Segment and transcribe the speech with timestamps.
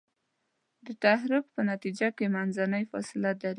[0.85, 3.49] د تحرک په نتیجه کې منځنۍ فاصله ډیریږي.